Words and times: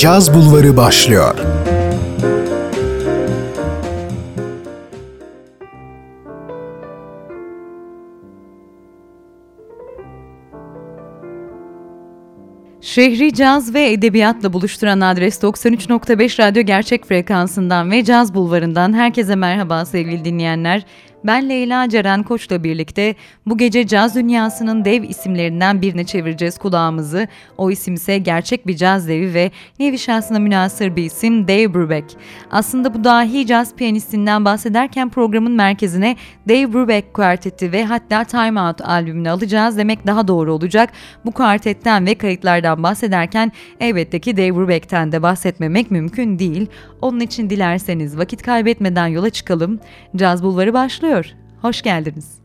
Caz 0.00 0.34
Bulvarı 0.34 0.76
başlıyor. 0.76 1.34
Şehri 12.80 13.34
caz 13.34 13.74
ve 13.74 13.92
edebiyatla 13.92 14.52
buluşturan 14.52 15.00
adres 15.00 15.42
93.5 15.42 16.42
Radyo 16.42 16.62
Gerçek 16.62 17.06
Frekansı'ndan 17.06 17.90
ve 17.90 18.04
Caz 18.04 18.34
Bulvarı'ndan 18.34 18.92
herkese 18.92 19.36
merhaba 19.36 19.84
sevgili 19.84 20.24
dinleyenler. 20.24 20.84
Ben 21.24 21.48
Leyla 21.48 21.88
Ceren 21.88 22.22
Koç'la 22.22 22.64
birlikte 22.64 23.14
bu 23.46 23.58
gece 23.58 23.86
caz 23.86 24.14
dünyasının 24.14 24.84
dev 24.84 25.02
isimlerinden 25.02 25.82
birine 25.82 26.04
çevireceğiz 26.04 26.58
kulağımızı. 26.58 27.28
O 27.58 27.70
isim 27.70 27.94
ise 27.94 28.18
gerçek 28.18 28.66
bir 28.66 28.76
caz 28.76 29.08
devi 29.08 29.34
ve 29.34 29.50
nevi 29.80 29.98
şahsına 29.98 30.38
münasır 30.38 30.96
bir 30.96 31.04
isim 31.04 31.48
Dave 31.48 31.74
Brubeck. 31.74 32.16
Aslında 32.50 32.94
bu 32.94 33.04
dahi 33.04 33.46
caz 33.46 33.74
piyanistinden 33.74 34.44
bahsederken 34.44 35.08
programın 35.08 35.52
merkezine 35.52 36.16
Dave 36.48 36.72
Brubeck 36.72 37.14
kuarteti 37.14 37.72
ve 37.72 37.84
hatta 37.84 38.24
Time 38.24 38.60
Out 38.60 38.80
albümünü 38.80 39.30
alacağız 39.30 39.78
demek 39.78 40.06
daha 40.06 40.28
doğru 40.28 40.52
olacak. 40.54 40.90
Bu 41.24 41.32
kuartetten 41.32 42.06
ve 42.06 42.14
kayıtlardan 42.14 42.82
bahsederken 42.82 43.52
elbette 43.80 44.20
ki 44.20 44.36
Dave 44.36 44.54
Brubeck'ten 44.54 45.12
de 45.12 45.22
bahsetmemek 45.22 45.90
mümkün 45.90 46.38
değil. 46.38 46.66
Onun 47.02 47.20
için 47.20 47.50
dilerseniz 47.50 48.18
vakit 48.18 48.42
kaybetmeden 48.42 49.06
yola 49.06 49.30
çıkalım. 49.30 49.80
Caz 50.16 50.42
Bulvarı 50.42 50.72
başlıyor. 50.72 51.09
Hoş 51.62 51.82
geldiniz. 51.82 52.39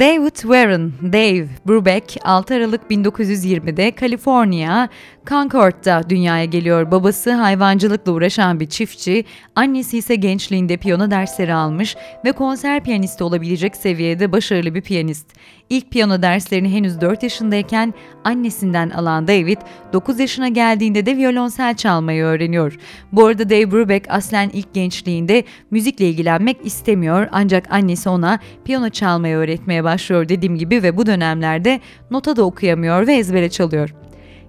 David 0.00 0.36
Warren, 0.36 0.92
Dave 1.02 1.48
Brubeck 1.66 2.16
6 2.24 2.54
Aralık 2.54 2.90
1920'de 2.90 3.90
Kaliforniya, 3.90 4.88
Concord'da 5.26 6.02
dünyaya 6.10 6.44
geliyor. 6.44 6.90
Babası 6.90 7.32
hayvancılıkla 7.32 8.12
uğraşan 8.12 8.60
bir 8.60 8.66
çiftçi, 8.66 9.24
annesi 9.54 9.98
ise 9.98 10.14
gençliğinde 10.14 10.76
piyano 10.76 11.10
dersleri 11.10 11.54
almış 11.54 11.96
ve 12.24 12.32
konser 12.32 12.84
piyanisti 12.84 13.24
olabilecek 13.24 13.76
seviyede 13.76 14.32
başarılı 14.32 14.74
bir 14.74 14.82
piyanist. 14.82 15.26
İlk 15.70 15.90
piyano 15.90 16.22
derslerini 16.22 16.72
henüz 16.72 17.00
4 17.00 17.22
yaşındayken 17.22 17.94
annesinden 18.24 18.90
alan 18.90 19.28
David, 19.28 19.58
9 19.92 20.20
yaşına 20.20 20.48
geldiğinde 20.48 21.06
de 21.06 21.16
violonsel 21.16 21.76
çalmayı 21.76 22.24
öğreniyor. 22.24 22.78
Bu 23.12 23.26
arada 23.26 23.50
Dave 23.50 23.70
Brubeck 23.70 24.10
aslen 24.10 24.50
ilk 24.52 24.74
gençliğinde 24.74 25.44
müzikle 25.70 26.08
ilgilenmek 26.08 26.56
istemiyor 26.64 27.28
ancak 27.32 27.72
annesi 27.72 28.08
ona 28.08 28.38
piyano 28.64 28.90
çalmayı 28.90 29.36
öğretmeye 29.36 29.84
başlıyor 29.88 30.28
dediğim 30.28 30.58
gibi 30.58 30.82
ve 30.82 30.96
bu 30.96 31.06
dönemlerde 31.06 31.80
nota 32.10 32.36
da 32.36 32.42
okuyamıyor 32.44 33.06
ve 33.06 33.14
ezbere 33.14 33.48
çalıyor. 33.48 33.94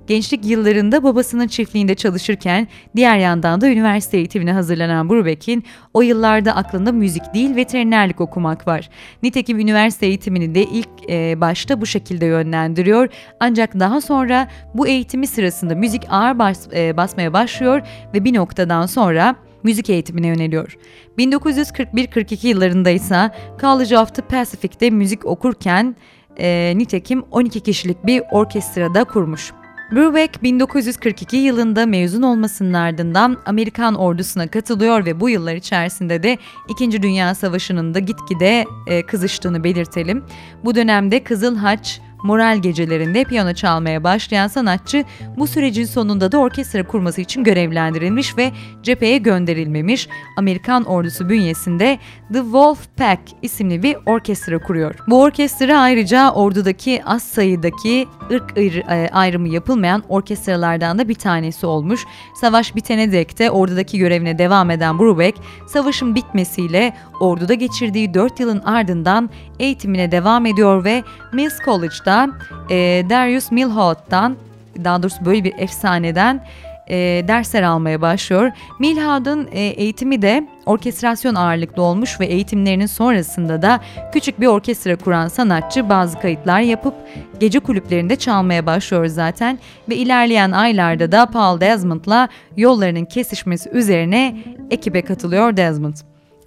Gençlik 0.10 0.46
yıllarında 0.46 1.04
babasının 1.04 1.48
çiftliğinde 1.48 1.96
çalışırken 1.96 2.68
diğer 2.96 3.18
yandan 3.18 3.62
da 3.62 3.68
üniversite 3.68 4.18
eğitimine 4.18 4.54
hazırlanan 4.54 5.10
Brubeck'in 5.10 5.64
o 5.94 6.02
yıllarda 6.02 6.56
aklında 6.56 6.92
müzik 6.92 7.34
değil 7.34 7.56
veterinerlik 7.56 8.22
okumak 8.22 8.68
var. 8.68 8.90
Nitekim 9.24 9.60
üniversite 9.60 10.06
eğitimini 10.06 10.56
de 10.56 10.64
ilk 10.64 10.90
e, 11.10 11.42
başta 11.42 11.82
bu 11.82 11.86
şekilde 11.86 12.26
yönlendiriyor 12.26 13.08
ancak 13.40 13.80
daha 13.80 14.02
sonra 14.02 14.48
bu 14.74 14.88
eğitimi 14.88 15.28
sırasında 15.28 15.76
müzik 15.76 16.04
ağır 16.10 16.40
bas, 16.40 16.68
e, 16.74 16.98
basmaya 16.98 17.34
başlıyor 17.34 17.82
ve 18.14 18.24
bir 18.24 18.34
noktadan 18.34 18.86
sonra 18.86 19.36
müzik 19.64 19.90
eğitimine 19.90 20.28
yöneliyor. 20.28 20.78
1941-42 21.18 22.48
yıllarında 22.48 22.90
ise 22.90 23.32
College 23.62 23.98
of 23.98 24.16
the 24.16 24.22
Pacific'te 24.22 24.90
müzik 24.90 25.26
okurken 25.26 25.96
e, 26.40 26.74
nitekim 26.76 27.24
12 27.32 27.60
kişilik 27.60 28.06
bir 28.06 28.24
orkestrada 28.32 29.04
kurmuş. 29.04 29.52
Brubeck 29.92 30.44
1942 30.44 31.38
yılında 31.38 31.86
mezun 31.86 32.22
olmasının 32.22 32.74
ardından 32.74 33.38
Amerikan 33.46 33.96
ordusuna 33.96 34.48
katılıyor 34.48 35.06
ve 35.06 35.20
bu 35.20 35.30
yıllar 35.30 35.56
içerisinde 35.56 36.24
de 36.24 36.38
2. 36.70 37.02
Dünya 37.02 37.36
Savaşı'nın 37.36 37.94
da 37.94 38.00
gitgide 38.00 38.66
e, 38.88 39.06
kızıştığını 39.06 39.64
belirtelim. 39.64 40.26
Bu 40.66 40.76
dönemde 40.76 41.24
Kızıl 41.24 41.56
Haç, 41.56 42.02
moral 42.24 42.58
gecelerinde 42.58 43.24
piyano 43.24 43.54
çalmaya 43.54 44.04
başlayan 44.04 44.48
sanatçı 44.48 45.04
bu 45.38 45.48
sürecin 45.48 45.86
sonunda 45.86 46.32
da 46.32 46.38
orkestra 46.38 46.88
kurması 46.88 47.22
için 47.22 47.44
görevlendirilmiş 47.44 48.38
ve 48.38 48.52
cepheye 48.84 49.18
gönderilmemiş. 49.18 50.10
Amerikan 50.38 50.84
ordusu 50.84 51.30
bünyesinde 51.30 52.00
The 52.34 52.40
Wolf 52.40 52.80
Pack 52.98 53.22
isimli 53.42 53.84
bir 53.84 53.98
orkestra 54.06 54.60
kuruyor. 54.60 54.96
Bu 55.08 55.22
orkestra 55.22 55.80
ayrıca 55.80 56.32
ordudaki 56.32 57.02
az 57.06 57.24
sayıdaki 57.24 58.08
ırk 58.32 58.58
e, 58.58 59.10
ayrımı 59.14 59.48
yapılmayan 59.48 60.04
orkestralardan 60.10 61.00
da 61.00 61.10
bir 61.10 61.16
tanesi 61.16 61.66
olmuş. 61.66 62.06
Savaş 62.42 62.76
bitene 62.76 63.12
dek 63.12 63.40
de 63.40 63.52
ordudaki 63.52 63.98
görevine 63.98 64.38
devam 64.38 64.70
eden 64.72 65.00
Brubeck, 65.00 65.40
savaşın 65.68 66.16
bitmesiyle 66.16 66.94
orduda 67.20 67.54
geçirdiği 67.54 68.14
4 68.14 68.40
yılın 68.40 68.60
ardından 68.60 69.30
eğitimine 69.60 70.12
devam 70.12 70.46
ediyor 70.46 70.84
ve 70.84 71.04
Mills 71.34 71.60
College'da 71.66 72.30
e, 72.70 73.06
Darius 73.10 73.52
Milhaud'dan 73.52 74.38
daha 74.84 75.04
doğrusu 75.04 75.26
böyle 75.26 75.44
bir 75.44 75.54
efsaneden 75.58 76.46
e, 76.90 76.96
dersler 77.28 77.64
almaya 77.64 78.02
başlıyor. 78.02 78.52
Milhaud'un 78.80 79.50
e, 79.52 79.60
eğitimi 79.62 80.22
de 80.22 80.48
orkestrasyon 80.66 81.36
ağırlıklı 81.36 81.82
olmuş 81.82 82.20
ve 82.20 82.26
eğitimlerinin 82.26 82.86
sonrasında 82.86 83.62
da 83.62 83.80
küçük 84.14 84.40
bir 84.40 84.48
orkestra 84.48 84.96
kuran 84.96 85.28
sanatçı 85.28 85.90
bazı 85.90 86.20
kayıtlar 86.20 86.60
yapıp 86.60 86.94
gece 87.40 87.60
kulüplerinde 87.60 88.16
çalmaya 88.16 88.66
başlıyor 88.66 89.06
zaten 89.06 89.60
ve 89.90 89.96
ilerleyen 89.96 90.52
aylarda 90.52 91.12
da 91.12 91.26
Paul 91.26 91.62
Desmond'la 91.62 92.30
yollarının 92.58 93.06
kesişmesi 93.06 93.70
üzerine 93.70 94.38
ekibe 94.72 95.02
katılıyor 95.02 95.58
Desmond. 95.58 95.96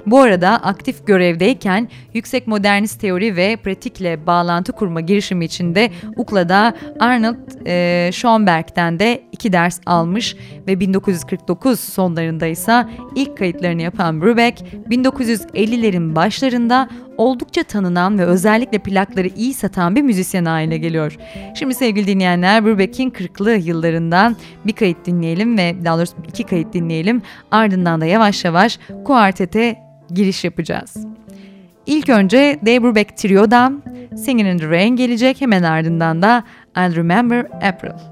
Bu 0.07 0.21
arada 0.21 0.51
aktif 0.51 1.07
görevdeyken 1.07 1.89
yüksek 2.15 2.47
modernist 2.47 3.01
teori 3.01 3.37
ve 3.37 3.57
pratikle 3.57 4.27
bağlantı 4.27 4.73
kurma 4.73 5.01
girişimi 5.01 5.45
içinde 5.45 5.91
UCLA'da 6.17 6.75
Arnold 7.01 7.67
e, 7.67 8.11
Schoenberg'den 8.13 8.99
de 8.99 9.23
iki 9.33 9.53
ders 9.53 9.81
almış 9.87 10.37
ve 10.67 10.81
1949 10.81 11.81
sonlarında 11.81 12.47
ise 12.47 12.87
ilk 13.15 13.39
kayıtlarını 13.39 13.83
yapan 13.83 14.23
Brubeck, 14.23 14.63
1950'lerin 14.91 16.15
başlarında 16.15 16.89
oldukça 17.17 17.63
tanınan 17.63 18.19
ve 18.19 18.25
özellikle 18.25 18.79
plakları 18.79 19.29
iyi 19.29 19.55
satan 19.55 19.97
bir 19.97 20.03
müzisyen 20.03 20.45
haline 20.45 20.79
geliyor. 20.79 21.17
Şimdi 21.55 21.75
sevgili 21.75 22.07
dinleyenler 22.07 22.65
Brubeck'in 22.65 23.11
40'lı 23.11 23.53
yıllarından 23.53 24.37
bir 24.67 24.73
kayıt 24.73 25.07
dinleyelim 25.07 25.59
ve 25.59 25.75
daha 25.85 25.97
doğrusu 25.97 26.15
iki 26.29 26.45
kayıt 26.45 26.73
dinleyelim. 26.73 27.23
Ardından 27.51 28.01
da 28.01 28.07
yavaş 28.07 28.45
yavaş 28.45 28.79
kuartete 29.05 29.92
giriş 30.15 30.45
yapacağız. 30.45 30.97
İlk 31.87 32.09
önce 32.09 32.59
Dave 32.67 32.83
Brubeck 32.83 33.17
Trio'dan 33.17 33.83
Singing 34.17 34.49
in 34.49 34.59
the 34.59 34.71
Rain 34.71 34.97
gelecek 34.97 35.41
hemen 35.41 35.63
ardından 35.63 36.23
da 36.23 36.45
I'll 36.77 36.97
Remember 36.97 37.45
April. 37.45 38.12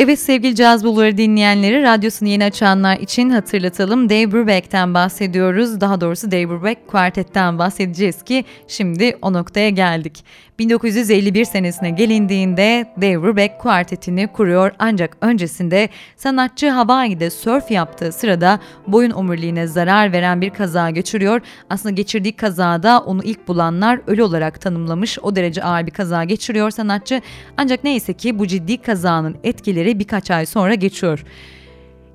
Evet 0.00 0.18
sevgili 0.18 0.54
Caz 0.54 0.84
Bulvarı 0.84 1.18
dinleyenleri, 1.18 1.82
radyosunu 1.82 2.28
yeni 2.28 2.44
açanlar 2.44 2.96
için 2.96 3.30
hatırlatalım. 3.30 4.08
Dave 4.08 4.32
Brubeck'ten 4.32 4.94
bahsediyoruz. 4.94 5.80
Daha 5.80 6.00
doğrusu 6.00 6.30
Dave 6.30 6.48
Brubeck 6.48 6.88
kuartetten 6.88 7.58
bahsedeceğiz 7.58 8.22
ki 8.22 8.44
şimdi 8.68 9.16
o 9.22 9.32
noktaya 9.32 9.68
geldik. 9.70 10.24
1951 10.58 11.44
senesine 11.44 11.90
gelindiğinde 11.90 12.86
Dave 12.96 13.22
Brubeck 13.22 13.58
kuartetini 13.58 14.26
kuruyor 14.26 14.72
ancak 14.78 15.16
öncesinde 15.20 15.88
sanatçı 16.16 16.70
Hawaii'de 16.70 17.30
sörf 17.30 17.70
yaptığı 17.70 18.12
sırada 18.12 18.60
boyun 18.86 19.10
omuriliğine 19.10 19.66
zarar 19.66 20.12
veren 20.12 20.40
bir 20.40 20.50
kaza 20.50 20.90
geçiriyor. 20.90 21.40
Aslında 21.70 21.94
geçirdiği 21.94 22.32
kazada 22.32 23.00
onu 23.00 23.24
ilk 23.24 23.48
bulanlar 23.48 24.00
ölü 24.06 24.22
olarak 24.22 24.60
tanımlamış. 24.60 25.18
O 25.18 25.36
derece 25.36 25.62
ağır 25.62 25.86
bir 25.86 25.92
kaza 25.92 26.24
geçiriyor 26.24 26.70
sanatçı. 26.70 27.20
Ancak 27.56 27.84
neyse 27.84 28.12
ki 28.12 28.38
bu 28.38 28.46
ciddi 28.46 28.78
kazanın 28.82 29.36
etkileri 29.44 29.98
birkaç 29.98 30.30
ay 30.30 30.46
sonra 30.46 30.74
geçiyor. 30.74 31.24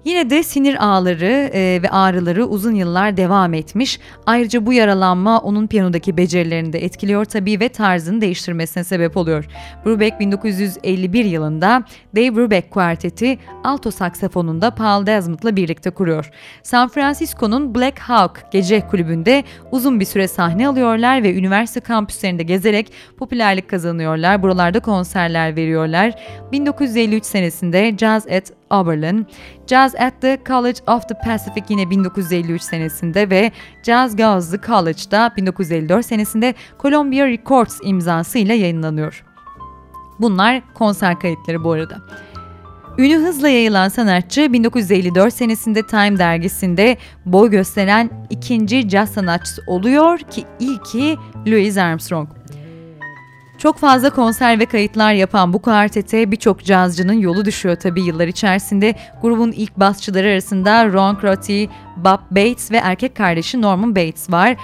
Yine 0.06 0.30
de 0.30 0.44
sinir 0.44 0.86
ağları 0.86 1.50
e, 1.54 1.80
ve 1.84 1.90
ağrıları 1.90 2.46
uzun 2.46 2.76
yıllar 2.76 3.18
devam 3.18 3.54
etmiş. 3.54 4.00
Ayrıca 4.26 4.66
bu 4.66 4.74
yaralanma 4.74 5.40
onun 5.40 5.68
piyanodaki 5.68 6.18
becerilerini 6.18 6.74
de 6.74 6.86
etkiliyor 6.86 7.26
tabii 7.26 7.60
ve 7.60 7.70
tarzını 7.70 8.22
değiştirmesine 8.22 8.84
sebep 8.84 9.18
oluyor. 9.18 9.46
Brubeck 9.86 10.20
1951 10.20 11.26
yılında 11.26 11.84
Dave 12.16 12.36
Brubeck 12.36 12.72
Kuarteti 12.72 13.40
alto 13.64 13.92
saksafonunda 13.92 14.72
Paul 14.72 15.06
Desmond'la 15.06 15.56
birlikte 15.56 15.90
kuruyor. 15.90 16.32
San 16.64 16.90
Francisco'nun 16.90 17.76
Black 17.76 18.00
Hawk 18.00 18.52
gece 18.52 18.88
kulübünde 18.88 19.44
uzun 19.72 20.00
bir 20.00 20.06
süre 20.06 20.28
sahne 20.28 20.68
alıyorlar 20.68 21.24
ve 21.24 21.36
üniversite 21.36 21.80
kampüslerinde 21.80 22.44
gezerek 22.44 22.92
popülerlik 23.18 23.70
kazanıyorlar. 23.70 24.44
Buralarda 24.44 24.80
konserler 24.80 25.56
veriyorlar. 25.56 26.14
1953 26.52 27.26
senesinde 27.26 27.98
Jazz 27.98 28.28
at 28.28 28.63
Oberlin, 28.74 29.28
Jazz 29.68 29.96
at 29.96 30.22
the 30.22 30.38
College 30.48 30.80
of 30.88 31.08
the 31.08 31.16
Pacific 31.26 31.64
yine 31.70 31.90
1953 31.90 32.62
senesinde 32.62 33.30
ve 33.30 33.52
Jazz 33.84 34.16
Goes 34.16 34.52
the 34.52 34.62
College'da 34.68 35.34
1954 35.38 36.06
senesinde 36.06 36.54
Columbia 36.82 37.28
Records 37.28 37.80
imzasıyla 37.84 38.56
yayınlanıyor. 38.56 39.24
Bunlar 40.20 40.62
konser 40.74 41.20
kayıtları 41.20 41.64
bu 41.64 41.72
arada. 41.72 41.98
Ünü 42.98 43.16
hızla 43.16 43.50
yayılan 43.50 43.90
sanatçı 43.90 44.54
1954 44.54 45.34
senesinde 45.34 45.88
Time 45.88 46.18
dergisinde 46.18 46.98
boy 47.26 47.50
gösteren 47.50 48.28
ikinci 48.30 48.90
caz 48.90 49.10
sanatçısı 49.10 49.62
oluyor 49.68 50.20
ki 50.20 50.46
ilki 50.60 51.18
Louis 51.48 51.78
Armstrong. 51.78 52.30
Çok 53.64 53.78
fazla 53.78 54.10
konser 54.10 54.60
ve 54.60 54.66
kayıtlar 54.66 55.14
yapan 55.14 55.54
bu 55.54 55.62
kuartete 55.62 56.32
birçok 56.32 56.64
cazcının 56.64 57.14
yolu 57.14 57.46
düşüyor 57.46 57.76
tabii 57.76 58.02
yıllar 58.02 58.28
içerisinde. 58.28 58.96
Grubun 59.22 59.52
ilk 59.52 59.78
basçıları 59.78 60.28
arasında 60.28 60.94
Ron 60.94 61.18
Crotty, 61.22 61.66
Bob 61.98 62.20
Bates 62.32 62.72
ve 62.72 62.78
erkek 62.78 63.16
kardeşi 63.16 63.62
Norman 63.62 63.96
Bates 63.96 64.32
var. 64.32 64.56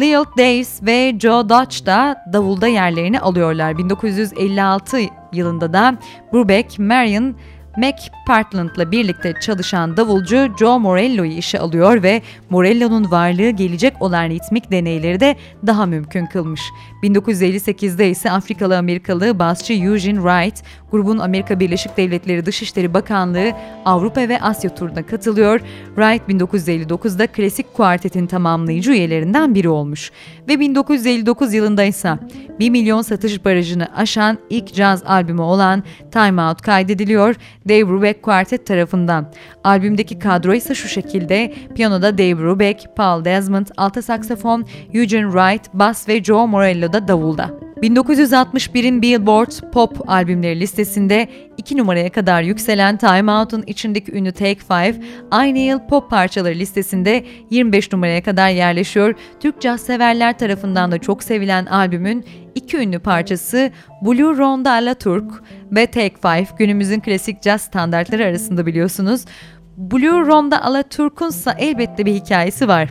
Leo 0.00 0.24
Davis 0.38 0.82
ve 0.82 1.16
Joe 1.18 1.48
Dodge 1.48 1.86
da 1.86 2.24
davulda 2.32 2.66
yerlerini 2.66 3.20
alıyorlar. 3.20 3.78
1956 3.78 4.98
yılında 5.32 5.72
da 5.72 5.94
Brubeck, 6.32 6.78
Marion 6.78 7.34
Mac 7.76 7.96
Partland'la 8.26 8.92
birlikte 8.92 9.34
çalışan 9.40 9.96
davulcu 9.96 10.48
Joe 10.58 10.78
Morello'yu 10.78 11.32
işe 11.32 11.58
alıyor 11.58 12.02
ve 12.02 12.22
Morello'nun 12.50 13.10
varlığı 13.10 13.50
gelecek 13.50 14.02
olan 14.02 14.28
ritmik 14.28 14.70
deneyleri 14.70 15.20
de 15.20 15.36
daha 15.66 15.86
mümkün 15.86 16.26
kılmış. 16.26 16.60
1958'de 17.02 18.10
ise 18.10 18.30
Afrikalı 18.30 18.78
Amerikalı 18.78 19.38
basçı 19.38 19.72
Eugene 19.72 20.16
Wright, 20.18 20.62
grubun 20.92 21.18
Amerika 21.18 21.60
Birleşik 21.60 21.96
Devletleri 21.96 22.46
Dışişleri 22.46 22.94
Bakanlığı 22.94 23.52
Avrupa 23.84 24.20
ve 24.20 24.40
Asya 24.40 24.74
turuna 24.74 25.06
katılıyor. 25.06 25.60
Wright 25.86 26.28
1959'da 26.28 27.26
klasik 27.26 27.74
kuartetin 27.74 28.26
tamamlayıcı 28.26 28.90
üyelerinden 28.90 29.54
biri 29.54 29.68
olmuş. 29.68 30.10
Ve 30.48 30.60
1959 30.60 31.54
yılında 31.54 31.84
ise 31.84 32.18
1 32.58 32.70
milyon 32.70 33.02
satış 33.02 33.44
barajını 33.44 33.88
aşan 33.96 34.38
ilk 34.50 34.74
caz 34.74 35.02
albümü 35.06 35.42
olan 35.42 35.82
Time 36.10 36.42
Out 36.42 36.62
kaydediliyor 36.62 37.34
Dave 37.68 37.88
Brubeck 37.88 38.22
Quartet 38.22 38.66
tarafından. 38.66 39.32
Albümdeki 39.64 40.18
kadro 40.18 40.54
ise 40.54 40.74
şu 40.74 40.88
şekilde 40.88 41.54
piyanoda 41.74 42.18
Dave 42.18 42.38
Brubeck, 42.38 42.96
Paul 42.96 43.24
Desmond, 43.24 43.66
alta 43.76 44.02
saksafon, 44.02 44.66
Eugene 44.94 45.30
Wright, 45.30 45.74
bass 45.74 46.08
ve 46.08 46.24
Joe 46.24 46.46
Morello 46.46 46.92
da 46.92 47.08
davulda. 47.08 47.67
1961'in 47.82 49.02
Billboard 49.02 49.52
Pop 49.72 50.10
albümleri 50.10 50.60
listesinde 50.60 51.28
2 51.56 51.76
numaraya 51.76 52.12
kadar 52.12 52.42
yükselen 52.42 52.96
Time 52.96 53.32
Out'un 53.32 53.64
içindeki 53.66 54.12
ünlü 54.12 54.32
Take 54.32 54.54
Five, 54.54 54.94
aynı 55.30 55.58
yıl 55.58 55.78
pop 55.78 56.10
parçaları 56.10 56.54
listesinde 56.54 57.24
25 57.50 57.92
numaraya 57.92 58.22
kadar 58.22 58.50
yerleşiyor. 58.50 59.14
Türk 59.40 59.60
caz 59.60 59.80
severler 59.80 60.38
tarafından 60.38 60.92
da 60.92 60.98
çok 60.98 61.22
sevilen 61.22 61.66
albümün 61.66 62.24
iki 62.54 62.76
ünlü 62.76 62.98
parçası 62.98 63.70
Blue 64.02 64.36
Ronda 64.38 64.72
la 64.72 64.94
Turk 64.94 65.42
ve 65.72 65.86
Take 65.86 66.14
Five 66.22 66.56
günümüzün 66.58 67.00
klasik 67.00 67.42
caz 67.42 67.62
standartları 67.62 68.24
arasında 68.24 68.66
biliyorsunuz. 68.66 69.24
Blue 69.78 70.26
Ronda 70.26 70.62
Alaturk'un 70.62 71.28
ise 71.28 71.54
elbette 71.58 72.06
bir 72.06 72.14
hikayesi 72.14 72.68
var. 72.68 72.88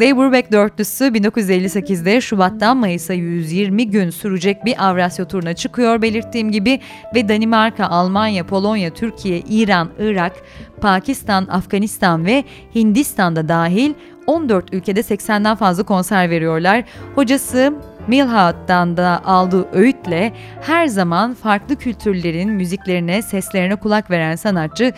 Dave 0.00 0.16
Brubeck 0.16 0.52
dörtlüsü 0.52 1.04
1958'de 1.04 2.20
Şubat'tan 2.20 2.76
Mayıs'a 2.76 3.14
120 3.14 3.90
gün 3.90 4.10
sürecek 4.10 4.64
bir 4.64 4.88
Avrasya 4.88 5.28
turuna 5.28 5.54
çıkıyor 5.54 6.02
belirttiğim 6.02 6.50
gibi 6.50 6.80
ve 7.14 7.28
Danimarka, 7.28 7.86
Almanya, 7.86 8.46
Polonya, 8.46 8.90
Türkiye, 8.90 9.38
İran, 9.38 9.90
Irak, 9.98 10.32
Pakistan, 10.80 11.46
Afganistan 11.46 12.24
ve 12.24 12.44
Hindistan'da 12.74 13.48
dahil 13.48 13.94
14 14.26 14.74
ülkede 14.74 15.00
80'den 15.00 15.56
fazla 15.56 15.82
konser 15.82 16.30
veriyorlar. 16.30 16.84
Hocası 17.14 17.74
Milhaud'dan 18.10 18.96
da 18.96 19.20
aldığı 19.24 19.68
öğütle 19.72 20.32
her 20.60 20.86
zaman 20.86 21.34
farklı 21.34 21.76
kültürlerin 21.76 22.50
müziklerine, 22.50 23.22
seslerine 23.22 23.76
kulak 23.76 24.10
veren 24.10 24.36
sanatçı 24.36 24.92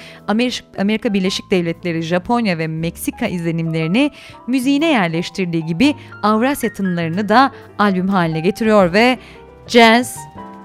Amerika 0.78 1.14
Birleşik 1.14 1.50
Devletleri, 1.50 2.02
Japonya 2.02 2.58
ve 2.58 2.66
Meksika 2.66 3.26
izlenimlerini 3.26 4.10
müziğine 4.46 4.86
yerleştirdiği 4.86 5.66
gibi 5.66 5.94
Avrasya 6.22 6.72
tınılarını 6.72 7.28
da 7.28 7.50
albüm 7.78 8.08
haline 8.08 8.40
getiriyor 8.40 8.92
ve 8.92 9.18
jazz, 9.66 10.16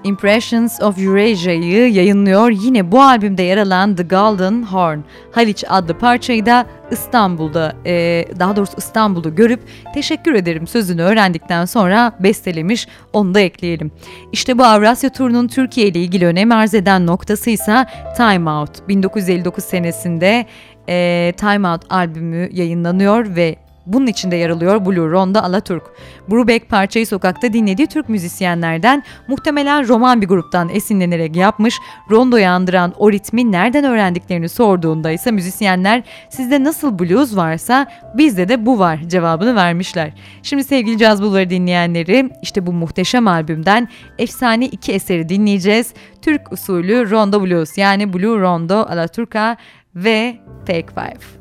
Impressions 0.04 0.82
of 0.82 0.98
Eurasia'yı 0.98 1.92
yayınlıyor. 1.92 2.50
Yine 2.50 2.92
bu 2.92 3.02
albümde 3.02 3.42
yer 3.42 3.58
alan 3.58 3.96
The 3.96 4.02
Golden 4.02 4.62
Horn, 4.62 4.98
Haliç 5.32 5.64
adlı 5.68 5.98
parçayı 5.98 6.46
da 6.46 6.66
İstanbul'da, 6.90 7.76
e, 7.86 8.24
daha 8.38 8.56
doğrusu 8.56 8.72
İstanbul'da 8.76 9.28
görüp 9.28 9.60
teşekkür 9.94 10.34
ederim 10.34 10.66
sözünü 10.66 11.02
öğrendikten 11.02 11.64
sonra 11.64 12.12
bestelemiş. 12.20 12.88
Onu 13.12 13.34
da 13.34 13.40
ekleyelim. 13.40 13.90
İşte 14.32 14.58
bu 14.58 14.64
Avrasya 14.64 15.12
turunun 15.12 15.48
Türkiye 15.48 15.86
ile 15.86 15.98
ilgili 15.98 16.26
önem 16.26 16.52
arz 16.52 16.74
eden 16.74 17.06
noktası 17.06 17.50
ise 17.50 17.86
Time 18.16 18.50
Out. 18.50 18.88
1959 18.88 19.64
senesinde 19.64 20.46
e, 20.88 21.32
Time 21.36 21.68
Out 21.68 21.82
albümü 21.90 22.48
yayınlanıyor 22.52 23.36
ve 23.36 23.56
bunun 23.92 24.06
içinde 24.06 24.36
yer 24.36 24.50
alıyor 24.50 24.86
Blue 24.86 25.10
Ronda 25.10 25.44
Alaturk. 25.44 25.82
Brubeck 26.30 26.68
parçayı 26.68 27.06
sokakta 27.06 27.52
dinlediği 27.52 27.86
Türk 27.86 28.08
müzisyenlerden 28.08 29.02
muhtemelen 29.28 29.88
roman 29.88 30.20
bir 30.20 30.28
gruptan 30.28 30.68
esinlenerek 30.68 31.36
yapmış. 31.36 31.74
Rondo'yu 32.10 32.46
andıran 32.46 32.94
o 32.98 33.12
ritmi 33.12 33.52
nereden 33.52 33.84
öğrendiklerini 33.84 34.48
sorduğunda 34.48 35.10
ise 35.10 35.30
müzisyenler 35.30 36.02
sizde 36.30 36.64
nasıl 36.64 36.98
blues 36.98 37.36
varsa 37.36 37.86
bizde 38.14 38.48
de 38.48 38.66
bu 38.66 38.78
var 38.78 38.98
cevabını 39.06 39.54
vermişler. 39.54 40.12
Şimdi 40.42 40.64
sevgili 40.64 40.98
Caz 40.98 41.22
Bulvarı 41.22 41.50
dinleyenleri 41.50 42.30
işte 42.42 42.66
bu 42.66 42.72
muhteşem 42.72 43.28
albümden 43.28 43.88
efsane 44.18 44.66
iki 44.66 44.92
eseri 44.92 45.28
dinleyeceğiz. 45.28 45.94
Türk 46.22 46.52
usulü 46.52 47.10
Rondo 47.10 47.44
Blues 47.44 47.78
yani 47.78 48.12
Blue 48.12 48.40
Rondo 48.40 48.86
Alaturka 48.88 49.56
ve 49.94 50.38
Take 50.66 50.86
Five. 50.86 51.37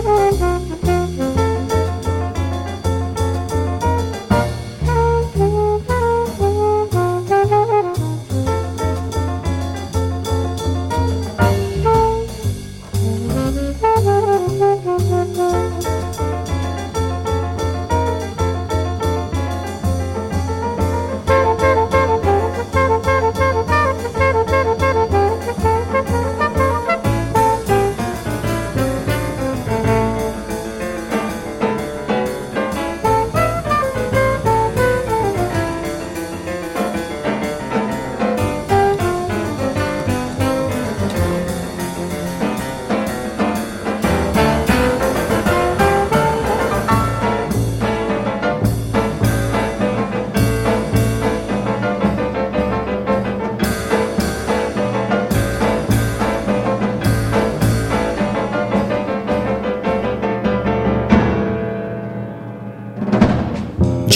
Mm-hmm. 0.00 0.57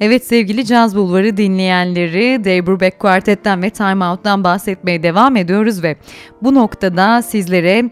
Evet 0.00 0.26
sevgili 0.26 0.64
Caz 0.64 0.96
Bulvarı 0.96 1.36
dinleyenleri 1.36 2.44
Dave 2.44 2.66
Brubeck 2.66 2.98
Quartet'ten 2.98 3.62
ve 3.62 3.70
Time 3.70 4.04
Out'tan 4.04 4.44
bahsetmeye 4.44 5.02
devam 5.02 5.36
ediyoruz 5.36 5.82
ve 5.82 5.96
bu 6.42 6.54
noktada 6.54 7.22
sizlere 7.22 7.90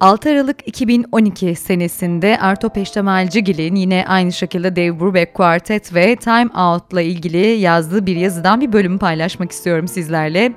6 0.00 0.30
Aralık 0.30 0.68
2012 0.68 1.54
senesinde 1.54 2.38
Arto 2.38 2.68
Peştemalcigil'in 2.68 3.74
yine 3.74 4.04
aynı 4.08 4.32
şekilde 4.32 4.76
Dave 4.76 5.00
Brubeck 5.00 5.34
Quartet 5.34 5.94
ve 5.94 6.16
Time 6.16 6.50
Out'la 6.56 7.02
ilgili 7.02 7.46
yazdığı 7.46 8.06
bir 8.06 8.16
yazıdan 8.16 8.60
bir 8.60 8.72
bölümü 8.72 8.98
paylaşmak 8.98 9.52
istiyorum 9.52 9.88
sizlerle. 9.88 10.52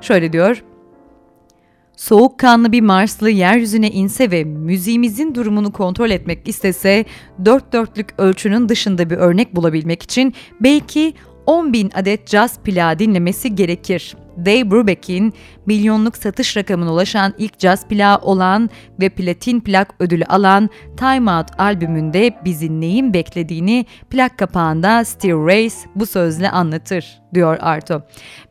Şöyle 0.00 0.32
diyor. 0.32 0.62
Soğukkanlı 2.02 2.72
bir 2.72 2.80
Marslı 2.80 3.30
yeryüzüne 3.30 3.90
inse 3.90 4.30
ve 4.30 4.44
müziğimizin 4.44 5.34
durumunu 5.34 5.72
kontrol 5.72 6.10
etmek 6.10 6.48
istese 6.48 7.04
dört 7.44 7.72
dörtlük 7.72 8.14
ölçünün 8.18 8.68
dışında 8.68 9.10
bir 9.10 9.16
örnek 9.16 9.56
bulabilmek 9.56 10.02
için 10.02 10.34
belki 10.60 11.14
10 11.46 11.72
bin 11.72 11.90
adet 11.94 12.26
caz 12.26 12.58
plağı 12.58 12.98
dinlemesi 12.98 13.54
gerekir. 13.54 14.16
Dave 14.38 14.70
Brubeck'in 14.70 15.34
milyonluk 15.66 16.16
satış 16.16 16.56
rakamına 16.56 16.92
ulaşan 16.92 17.34
ilk 17.38 17.58
caz 17.58 17.88
plağı 17.88 18.18
olan 18.18 18.70
ve 19.00 19.08
platin 19.08 19.60
plak 19.60 19.94
ödülü 20.00 20.24
alan 20.24 20.70
Time 20.96 21.30
Out 21.30 21.46
albümünde 21.58 22.34
bizi 22.44 22.80
neyin 22.80 23.14
beklediğini 23.14 23.86
plak 24.10 24.38
kapağında 24.38 25.04
Steve 25.04 25.46
Race 25.46 25.76
bu 25.94 26.06
sözle 26.06 26.50
anlatır 26.50 27.22
diyor 27.34 27.58
Arto. 27.60 28.02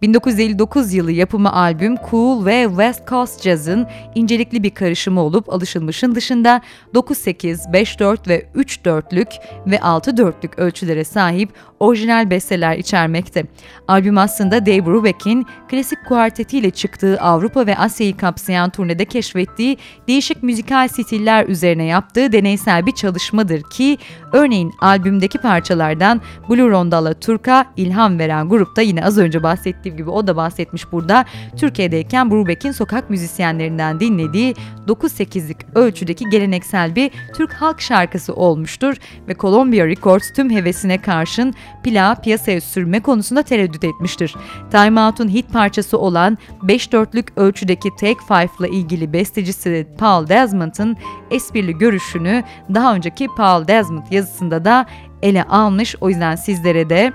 1959 0.01 0.93
yılı 0.93 1.11
yapımı 1.11 1.53
albüm 1.53 1.95
cool 2.09 2.45
ve 2.45 2.65
West 2.69 3.07
Coast 3.07 3.43
Jazz'ın 3.43 3.87
incelikli 4.15 4.63
bir 4.63 4.69
karışımı 4.69 5.21
olup 5.21 5.53
alışılmışın 5.53 6.15
dışında 6.15 6.61
9-8, 6.93 7.71
5-4 7.71 8.27
ve 8.27 8.45
3-4'lük 8.55 9.27
ve 9.67 9.75
6-4'lük 9.75 10.61
ölçülere 10.61 11.03
sahip 11.03 11.49
orijinal 11.79 12.29
besteler 12.29 12.77
içermekte. 12.77 13.45
Albüm 13.87 14.17
aslında 14.17 14.65
Dave 14.65 14.85
Brubeck'in 14.85 15.45
klasik 15.71 16.05
kuartetiyle 16.05 16.71
çıktığı 16.71 17.21
Avrupa 17.21 17.65
ve 17.65 17.77
Asya'yı 17.77 18.17
kapsayan 18.17 18.69
turnede 18.69 19.05
keşfettiği 19.05 19.77
değişik 20.07 20.43
müzikal 20.43 20.87
stiller 20.87 21.45
üzerine 21.47 21.83
yaptığı 21.83 22.31
deneysel 22.31 22.85
bir 22.85 22.91
çalışmadır 22.91 23.61
ki 23.71 23.97
örneğin 24.31 24.73
albümdeki 24.81 25.37
parçalardan 25.37 26.21
Blue 26.49 26.69
Rondala 26.69 27.13
Turk'a 27.13 27.65
ilham 27.77 28.19
veren 28.19 28.49
grupta 28.49 28.81
yine 28.81 29.05
az 29.05 29.17
önce 29.17 29.43
bahsettiğim 29.43 29.97
gibi 29.97 30.09
o 30.09 30.27
da 30.27 30.35
bahsetmiş 30.35 30.91
burada 30.91 31.25
Türkiye'deyken 31.57 32.31
Brubeck'in 32.31 32.71
sokak 32.71 33.09
müzisyenlerinden 33.09 33.99
dinlediği 33.99 34.55
9-8'lik 34.87 35.57
ölçüdeki 35.75 36.29
geleneksel 36.29 36.95
bir 36.95 37.11
Türk 37.35 37.53
halk 37.53 37.81
şarkısı 37.81 38.33
olmuştur 38.33 38.95
ve 39.27 39.35
Columbia 39.35 39.87
Records 39.87 40.33
tüm 40.33 40.49
hevesine 40.49 41.01
karşın 41.01 41.53
plağı 41.83 42.21
piyasaya 42.21 42.61
sürme 42.61 42.99
konusunda 42.99 43.43
tereddüt 43.43 43.83
etmiştir. 43.83 44.35
Time 44.71 45.01
Out'un 45.01 45.29
hit 45.29 45.53
parçası 45.53 45.60
olan 45.97 46.37
5-4'lük 46.63 47.27
ölçüdeki 47.35 47.89
Take 47.89 48.19
Five 48.27 48.67
ile 48.67 48.77
ilgili 48.77 49.13
bestecisi 49.13 49.87
Paul 49.97 50.27
Desmond'ın 50.27 50.97
esprili 51.31 51.77
görüşünü 51.77 52.43
daha 52.73 52.95
önceki 52.95 53.27
Paul 53.37 53.67
Desmond 53.67 54.11
yazısında 54.11 54.65
da 54.65 54.85
ele 55.21 55.43
almış. 55.43 55.95
O 56.01 56.09
yüzden 56.09 56.35
sizlere 56.35 56.89
de 56.89 57.13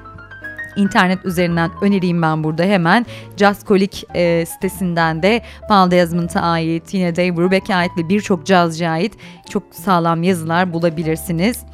internet 0.77 1.25
üzerinden 1.25 1.71
önereyim 1.83 2.23
ben 2.23 2.45
burada 2.45 2.63
hemen. 2.63 3.07
Jazzkolik 3.37 4.05
e, 4.15 4.47
sitesinden 4.47 5.23
de 5.23 5.43
Paul 5.69 5.91
Desmond'a 5.91 6.41
ait, 6.41 6.95
yine 6.95 7.17
Dave 7.17 7.37
Brubeck'e 7.37 7.75
ait 7.75 7.91
ve 7.99 8.09
birçok 8.09 8.47
cazcıya 8.47 8.91
ait 8.91 9.13
çok 9.51 9.63
sağlam 9.75 10.23
yazılar 10.23 10.73
bulabilirsiniz 10.73 11.65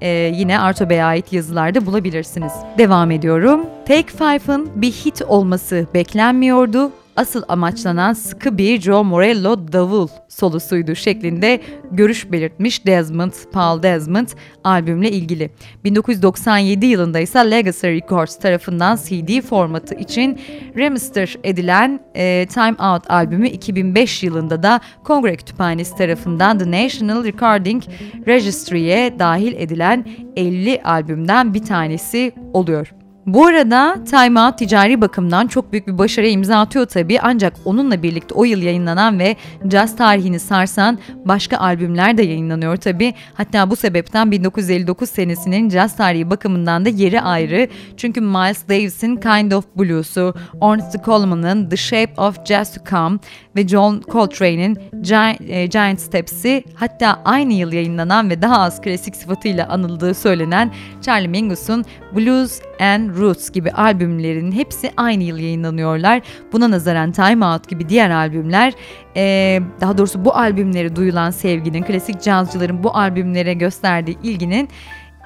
e, 0.00 0.08
yine 0.34 0.58
Arto 0.58 0.90
Bey'e 0.90 1.04
ait 1.04 1.32
yazılarda 1.32 1.86
bulabilirsiniz. 1.86 2.52
Devam 2.78 3.10
ediyorum. 3.10 3.66
Take 3.88 4.06
Five'ın 4.06 4.70
bir 4.74 4.92
hit 4.92 5.22
olması 5.28 5.86
beklenmiyordu 5.94 6.90
asıl 7.18 7.42
amaçlanan 7.48 8.12
sıkı 8.12 8.58
bir 8.58 8.80
Joe 8.80 9.04
Morello 9.04 9.72
davul 9.72 10.08
solusuydu 10.28 10.94
şeklinde 10.94 11.60
görüş 11.90 12.32
belirtmiş 12.32 12.86
Desmond, 12.86 13.32
Paul 13.52 13.82
Desmond 13.82 14.28
albümle 14.64 15.10
ilgili. 15.10 15.50
1997 15.84 16.86
yılında 16.86 17.18
ise 17.18 17.50
Legacy 17.50 17.86
Records 17.86 18.38
tarafından 18.38 18.96
CD 18.96 19.40
formatı 19.40 19.94
için 19.94 20.40
remaster 20.76 21.36
edilen 21.44 22.00
e, 22.14 22.46
Time 22.46 22.76
Out 22.88 23.10
albümü 23.10 23.48
2005 23.48 24.22
yılında 24.22 24.62
da 24.62 24.80
Kongre 25.04 25.36
Kütüphanesi 25.36 25.96
tarafından 25.96 26.58
The 26.58 26.70
National 26.70 27.24
Recording 27.24 27.82
Registry'ye 28.26 29.18
dahil 29.18 29.52
edilen 29.52 30.06
50 30.36 30.82
albümden 30.82 31.54
bir 31.54 31.64
tanesi 31.64 32.32
oluyor. 32.52 32.97
Bu 33.28 33.46
arada 33.46 33.96
Time 34.10 34.40
Out 34.40 34.58
ticari 34.58 35.00
bakımdan 35.00 35.46
çok 35.46 35.72
büyük 35.72 35.86
bir 35.86 35.98
başarı 35.98 36.28
imza 36.28 36.60
atıyor 36.60 36.86
tabii 36.86 37.20
ancak 37.20 37.54
onunla 37.64 38.02
birlikte 38.02 38.34
o 38.34 38.44
yıl 38.44 38.62
yayınlanan 38.62 39.18
ve 39.18 39.36
caz 39.68 39.96
tarihini 39.96 40.40
sarsan 40.40 40.98
başka 41.24 41.58
albümler 41.58 42.18
de 42.18 42.22
yayınlanıyor 42.22 42.76
tabii. 42.76 43.14
Hatta 43.34 43.70
bu 43.70 43.76
sebepten 43.76 44.30
1959 44.30 45.10
senesinin 45.10 45.68
caz 45.68 45.96
tarihi 45.96 46.30
bakımından 46.30 46.84
da 46.84 46.88
yeri 46.88 47.20
ayrı. 47.20 47.68
Çünkü 47.96 48.20
Miles 48.20 48.68
Davis'in 48.68 49.16
Kind 49.16 49.52
of 49.52 49.64
Blues'u, 49.76 50.34
Ornette 50.60 50.98
Coleman'ın 51.04 51.68
The 51.68 51.76
Shape 51.76 52.12
of 52.16 52.44
Jazz 52.44 52.74
to 52.74 52.80
Come 52.90 53.18
ve 53.56 53.68
John 53.68 54.02
Coltrane'in 54.12 54.78
Giant, 55.02 55.40
e, 55.40 55.66
Giant 55.66 56.00
Steps'i 56.00 56.64
hatta 56.74 57.22
aynı 57.24 57.52
yıl 57.52 57.72
yayınlanan 57.72 58.30
ve 58.30 58.42
daha 58.42 58.60
az 58.60 58.80
klasik 58.80 59.16
sıfatıyla 59.16 59.68
anıldığı 59.68 60.14
söylenen 60.14 60.72
Charlie 61.02 61.28
Mingus'un 61.28 61.84
Blues 62.16 62.60
and 62.80 63.17
Roots 63.18 63.50
gibi 63.50 63.70
albümlerin 63.70 64.52
hepsi 64.52 64.90
aynı 64.96 65.22
yıl 65.22 65.38
yayınlanıyorlar. 65.38 66.22
Buna 66.52 66.70
nazaran 66.70 67.12
Time 67.12 67.46
Out 67.46 67.68
gibi 67.68 67.88
diğer 67.88 68.10
albümler 68.10 68.72
e, 69.16 69.60
daha 69.80 69.98
doğrusu 69.98 70.24
bu 70.24 70.36
albümleri 70.36 70.96
duyulan 70.96 71.30
sevginin, 71.30 71.82
klasik 71.82 72.22
cazcıların 72.22 72.84
bu 72.84 72.96
albümlere 72.96 73.54
gösterdiği 73.54 74.18
ilginin 74.22 74.68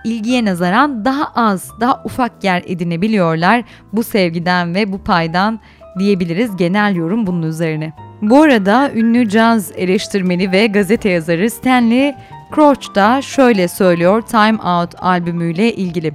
ilgiye 0.04 0.44
nazaran 0.44 1.04
daha 1.04 1.32
az, 1.34 1.70
daha 1.80 2.02
ufak 2.04 2.44
yer 2.44 2.62
edinebiliyorlar 2.66 3.64
bu 3.92 4.02
sevgiden 4.02 4.74
ve 4.74 4.92
bu 4.92 4.98
paydan 4.98 5.60
diyebiliriz 5.98 6.56
genel 6.56 6.96
yorum 6.96 7.26
bunun 7.26 7.42
üzerine. 7.42 7.92
Bu 8.22 8.42
arada 8.42 8.90
ünlü 8.94 9.28
caz 9.28 9.72
eleştirmeni 9.76 10.52
ve 10.52 10.66
gazete 10.66 11.08
yazarı 11.08 11.50
Stanley 11.50 12.14
Crouch 12.54 12.94
da 12.94 13.22
şöyle 13.22 13.68
söylüyor 13.68 14.22
Time 14.22 14.58
Out 14.62 14.94
albümüyle 14.98 15.74
ilgili. 15.74 16.14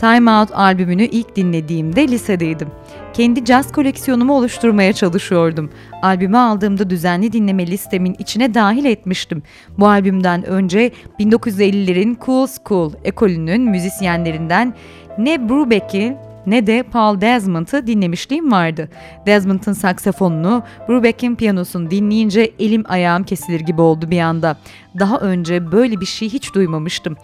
Time 0.00 0.30
Out 0.30 0.50
albümünü 0.54 1.04
ilk 1.04 1.36
dinlediğimde 1.36 2.08
lisedeydim. 2.08 2.68
Kendi 3.12 3.44
caz 3.44 3.72
koleksiyonumu 3.72 4.32
oluşturmaya 4.32 4.92
çalışıyordum. 4.92 5.70
Albümü 6.02 6.36
aldığımda 6.36 6.90
düzenli 6.90 7.32
dinleme 7.32 7.66
listemin 7.66 8.16
içine 8.18 8.54
dahil 8.54 8.84
etmiştim. 8.84 9.42
Bu 9.78 9.88
albümden 9.88 10.46
önce 10.46 10.92
1950'lerin 11.18 12.16
Cool 12.26 12.46
School 12.46 12.92
ekolünün 13.04 13.62
müzisyenlerinden 13.62 14.74
ne 15.18 15.48
Brubeck'i 15.48 16.16
ne 16.46 16.66
de 16.66 16.82
Paul 16.82 17.20
Desmond'ı 17.20 17.86
dinlemişliğim 17.86 18.52
vardı. 18.52 18.88
Desmond'ın 19.26 19.72
saksafonunu, 19.72 20.62
Brubeck'in 20.88 21.36
piyanosunu 21.36 21.90
dinleyince 21.90 22.52
elim 22.58 22.84
ayağım 22.88 23.24
kesilir 23.24 23.60
gibi 23.60 23.80
oldu 23.80 24.10
bir 24.10 24.20
anda. 24.20 24.56
Daha 24.98 25.18
önce 25.18 25.72
böyle 25.72 26.00
bir 26.00 26.06
şey 26.06 26.28
hiç 26.28 26.54
duymamıştım. 26.54 27.16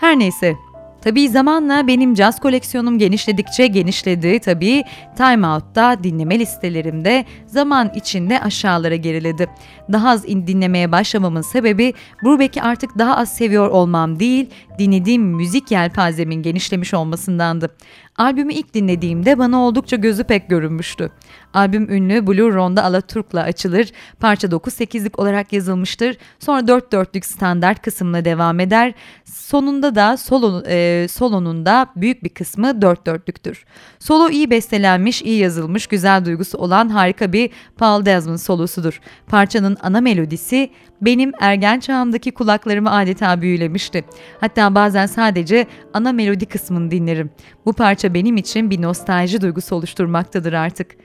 Her 0.00 0.18
neyse 0.18 0.54
Tabii 1.04 1.28
zamanla 1.28 1.86
benim 1.86 2.14
caz 2.14 2.40
koleksiyonum 2.40 2.98
genişledikçe 2.98 3.66
genişledi. 3.66 4.38
Tabii 4.38 4.84
Time 5.16 5.46
Out'ta 5.46 6.04
dinleme 6.04 6.38
listelerimde 6.38 7.24
zaman 7.46 7.90
içinde 7.94 8.40
aşağılara 8.40 8.96
geriledi. 8.96 9.46
Daha 9.92 10.10
az 10.10 10.24
dinlemeye 10.24 10.92
başlamamın 10.92 11.42
sebebi 11.42 11.94
Brubeck'i 12.22 12.62
artık 12.62 12.98
daha 12.98 13.16
az 13.16 13.36
seviyor 13.36 13.68
olmam 13.68 14.20
değil, 14.20 14.50
dinlediğim 14.78 15.22
müzik 15.22 15.70
yelpazemin 15.70 16.42
genişlemiş 16.42 16.94
olmasındandı. 16.94 17.70
Albümü 18.16 18.52
ilk 18.52 18.74
dinlediğimde 18.74 19.38
bana 19.38 19.60
oldukça 19.60 19.96
gözü 19.96 20.24
pek 20.24 20.48
görünmüştü. 20.48 21.10
Albüm 21.54 21.90
ünlü 21.90 22.26
Blue 22.26 22.54
Ronda 22.54 22.84
Alaturk'la 22.84 23.42
açılır, 23.42 23.92
parça 24.20 24.48
9-8'lik 24.48 25.18
olarak 25.18 25.52
yazılmıştır, 25.52 26.16
sonra 26.38 26.60
4-4'lük 26.60 27.26
standart 27.26 27.82
kısımla 27.82 28.24
devam 28.24 28.60
eder, 28.60 28.94
sonunda 29.24 29.94
da 29.94 30.16
solo, 30.16 30.62
e, 30.66 31.06
solonun 31.10 31.66
da 31.66 31.86
büyük 31.96 32.24
bir 32.24 32.28
kısmı 32.28 32.66
4-4'lüktür. 32.66 33.64
Solo 33.98 34.30
iyi 34.30 34.50
bestelenmiş, 34.50 35.22
iyi 35.22 35.38
yazılmış, 35.38 35.86
güzel 35.86 36.24
duygusu 36.24 36.58
olan 36.58 36.88
harika 36.88 37.32
bir 37.32 37.50
Paul 37.76 38.04
Desmond 38.04 38.38
solosudur. 38.38 39.00
Parçanın 39.26 39.76
ana 39.82 40.00
melodisi 40.00 40.70
benim 41.00 41.32
ergen 41.40 41.80
çağımdaki 41.80 42.30
kulaklarımı 42.30 42.96
adeta 42.96 43.40
büyülemişti. 43.40 44.04
Hatta 44.40 44.74
bazen 44.74 45.06
sadece 45.06 45.66
ana 45.94 46.12
melodi 46.12 46.46
kısmını 46.46 46.90
dinlerim. 46.90 47.30
Bu 47.66 47.72
parça 47.72 48.14
benim 48.14 48.36
için 48.36 48.70
bir 48.70 48.82
nostalji 48.82 49.40
duygusu 49.40 49.76
oluşturmaktadır 49.76 50.52
artık. 50.52 50.96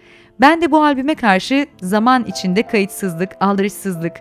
Ben 0.41 0.61
de 0.61 0.71
bu 0.71 0.83
albüme 0.83 1.15
karşı 1.15 1.65
zaman 1.81 2.25
içinde 2.25 2.63
kayıtsızlık, 2.67 3.29
aldırışsızlık 3.39 4.13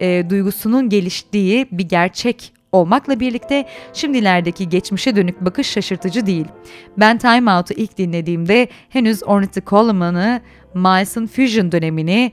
e, 0.00 0.30
duygusunun 0.30 0.88
geliştiği 0.88 1.66
bir 1.72 1.88
gerçek 1.88 2.52
olmakla 2.72 3.20
birlikte 3.20 3.66
şimdilerdeki 3.92 4.68
geçmişe 4.68 5.16
dönük 5.16 5.40
bakış 5.40 5.70
şaşırtıcı 5.70 6.26
değil. 6.26 6.46
Ben 6.96 7.18
Time 7.18 7.52
Out'u 7.52 7.74
ilk 7.74 7.98
dinlediğimde 7.98 8.68
henüz 8.88 9.22
Ornette 9.22 9.62
Coleman'ı, 9.66 10.40
Miles'ın 10.74 11.26
Fusion 11.26 11.72
dönemini, 11.72 12.32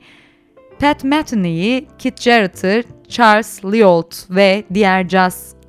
Pat 0.78 1.04
Metheny'yi, 1.04 1.88
Kit 1.98 2.20
Jarrett'ı, 2.20 2.82
Charles 3.08 3.64
Lyold 3.64 4.12
ve 4.30 4.64
diğer 4.74 5.04
e, 5.04 5.61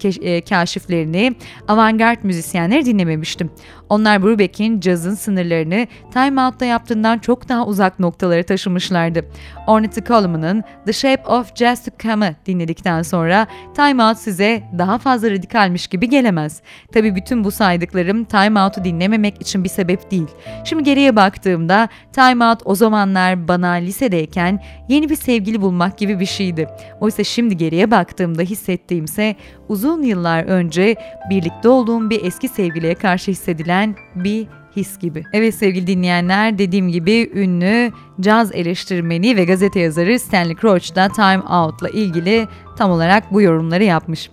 kaşiflerini, 0.50 1.36
avantgard 1.68 2.24
müzisyenleri 2.24 2.86
dinlememiştim. 2.86 3.52
Onlar 3.90 4.24
Brubeck'in 4.24 4.80
cazın 4.80 5.16
sınırlarını 5.16 5.88
Time 6.14 6.42
Out'ta 6.42 6.66
yaptığından 6.66 7.20
çok 7.20 7.50
daha 7.50 7.66
uzak 7.66 8.00
noktalara 8.00 8.44
taşımışlardı. 8.44 9.26
Ornette 9.68 10.04
Coleman'ın 10.04 10.64
The 10.86 10.94
Shape 10.94 11.24
of 11.28 11.56
Jazz 11.56 11.86
to 11.86 11.92
Come'ı 12.00 12.36
dinledikten 12.46 13.02
sonra 13.02 13.48
Time 13.76 14.04
Out 14.04 14.18
size 14.18 14.64
daha 14.78 14.98
fazla 14.98 15.32
radikalmiş 15.32 15.88
gibi 15.88 16.10
gelemez. 16.10 16.62
Tabi 16.94 17.16
bütün 17.16 17.44
bu 17.44 17.52
saydıklarım 17.52 18.26
Time 18.26 18.62
Out'u 18.62 18.84
dinlememek 18.84 19.42
için 19.42 19.64
bir 19.64 19.70
sebep 19.70 20.12
değil. 20.12 20.28
Şimdi 20.64 20.84
geriye 20.84 21.16
baktığımda 21.16 21.90
Time 22.14 22.46
Out 22.46 22.60
o 22.66 22.76
zamanlar 22.76 23.48
bana 23.48 23.72
lisedeyken 23.72 24.64
yeni 24.90 25.10
bir 25.10 25.16
sevgili 25.16 25.62
bulmak 25.62 25.98
gibi 25.98 26.20
bir 26.20 26.26
şeydi. 26.26 26.68
Oysa 27.00 27.24
şimdi 27.24 27.58
geriye 27.58 27.92
baktığımda 27.92 28.42
hissettiğimse 28.42 29.36
uzun 29.94 30.04
yıllar 30.04 30.44
önce 30.44 30.96
birlikte 31.30 31.70
olduğum 31.70 32.10
bir 32.10 32.26
eski 32.26 32.48
sevgiliye 32.48 32.96
karşı 32.96 33.32
hissedilen 33.32 33.96
bir 34.16 34.48
his 34.76 35.00
gibi. 35.00 35.24
Evet 35.34 35.56
sevgili 35.56 35.88
dinleyenler 35.88 36.58
dediğim 36.58 36.90
gibi 36.90 37.32
ünlü 37.36 37.92
caz 38.22 38.56
eleştirmeni 38.56 39.36
ve 39.36 39.46
gazete 39.46 39.80
yazarı 39.80 40.20
Stanley 40.20 40.56
Crouch 40.56 40.96
da 40.96 41.10
Time 41.10 41.42
Out'la 41.42 41.90
ilgili 41.90 42.48
tam 42.78 42.92
olarak 42.92 43.34
bu 43.34 43.42
yorumları 43.42 43.84
yapmış. 43.84 44.30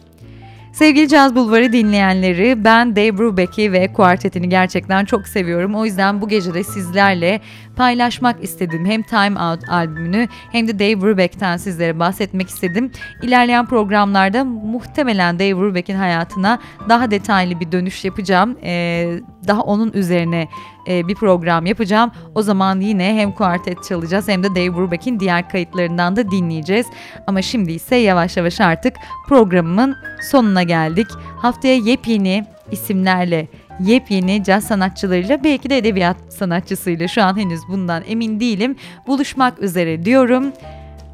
Sevgili 0.81 1.09
Caz 1.09 1.35
Bulvarı 1.35 1.73
dinleyenleri 1.73 2.65
ben 2.65 2.97
Dave 2.97 3.19
Brubeck'i 3.19 3.73
ve 3.73 3.93
kuartetini 3.93 4.49
gerçekten 4.49 5.05
çok 5.05 5.29
seviyorum. 5.29 5.75
O 5.75 5.85
yüzden 5.85 6.21
bu 6.21 6.29
gece 6.29 6.55
de 6.55 6.65
sizlerle 6.65 7.41
paylaşmak 7.77 8.45
istedim. 8.45 8.87
Hem 8.87 9.03
Time 9.03 9.41
Out 9.41 9.69
albümünü 9.69 10.29
hem 10.53 10.69
de 10.69 10.79
Dave 10.79 11.01
Brubeck'ten 11.01 11.57
sizlere 11.57 11.99
bahsetmek 11.99 12.49
istedim. 12.49 12.93
İlerleyen 13.23 13.67
programlarda 13.67 14.45
muhtemelen 14.45 15.39
Dave 15.39 15.57
Brubeck'in 15.57 15.97
hayatına 15.97 16.59
daha 16.89 17.11
detaylı 17.11 17.61
bir 17.61 17.73
dönüş 17.73 18.05
yapacağım. 18.05 18.59
Ee, 18.63 19.21
daha 19.51 19.63
onun 19.63 19.93
üzerine 19.93 20.49
e, 20.89 21.09
bir 21.09 21.15
program 21.15 21.67
yapacağım. 21.67 22.11
O 22.35 22.43
zaman 22.43 22.81
yine 22.81 23.15
hem 23.15 23.33
kuartet 23.33 23.85
çalacağız 23.85 24.29
hem 24.29 24.43
de 24.43 24.51
Dave 24.51 24.77
Brubeck'in 24.77 25.21
diğer 25.21 25.49
kayıtlarından 25.49 26.17
da 26.17 26.31
dinleyeceğiz. 26.31 26.87
Ama 27.27 27.43
şimdi 27.43 27.73
ise 27.73 27.97
yavaş 27.97 28.37
yavaş 28.37 28.61
artık 28.61 28.95
programımın 29.29 29.97
sonuna 30.31 30.63
geldik. 30.63 31.07
Haftaya 31.39 31.77
yepyeni 31.77 32.45
isimlerle 32.71 33.49
yepyeni 33.81 34.45
caz 34.45 34.65
sanatçılarıyla 34.65 35.45
belki 35.45 35.71
de 35.71 35.79
edebiyat 35.79 36.17
sanatçısıyla 36.29 37.09
şu 37.09 37.23
an 37.23 37.37
henüz 37.37 37.61
bundan 37.69 38.03
emin 38.07 38.41
değilim 38.41 38.77
buluşmak 39.07 39.63
üzere 39.63 40.05
diyorum. 40.05 40.53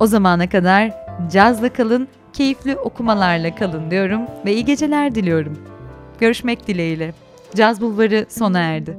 O 0.01 0.07
zamana 0.07 0.49
kadar 0.49 0.91
cazla 1.33 1.73
kalın, 1.73 2.09
keyifli 2.33 2.77
okumalarla 2.77 3.55
kalın 3.55 3.91
diyorum 3.91 4.21
ve 4.45 4.55
iyi 4.55 4.65
geceler 4.65 5.15
diliyorum. 5.15 5.59
Görüşmek 6.21 6.67
dileğiyle. 6.67 7.26
Caz 7.55 7.81
Bulvarı 7.81 8.27
sona 8.29 8.59
erdi. 8.59 8.99